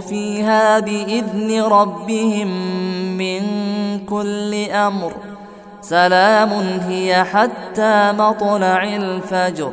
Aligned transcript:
فيها 0.00 0.80
بإذن 0.80 1.62
ربهم 1.62 2.48
من 3.18 3.42
كل 4.06 4.54
أمر. 4.70 5.12
سلام 5.80 6.50
هي 6.88 7.24
حتى 7.24 8.12
مطلع 8.12 8.82
الفجر. 8.82 9.72